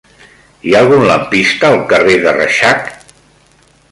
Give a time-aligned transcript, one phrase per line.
[0.67, 2.91] Hi ha algun lampista al carrer de Reixac?